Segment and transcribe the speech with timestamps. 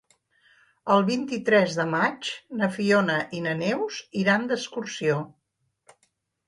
[0.95, 2.31] El vint-i-tres de maig
[2.63, 5.21] na Fiona i na Neus iran d'excursió.